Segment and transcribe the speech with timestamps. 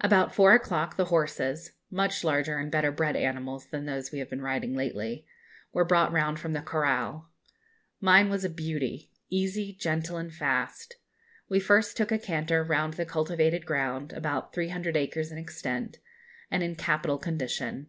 [0.00, 4.30] About four o'clock the horses much larger and better bred animals than those we have
[4.30, 5.26] been riding lately
[5.72, 7.32] were brought round from the corral.
[8.00, 10.98] Mine was a beauty; easy, gentle, and fast.
[11.48, 15.98] We first took a canter round the cultivated ground, about 300 acres in extent,
[16.48, 17.88] and in capital condition.